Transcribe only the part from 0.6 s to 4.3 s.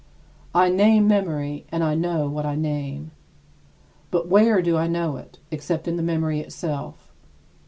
name memory and I know what I name. But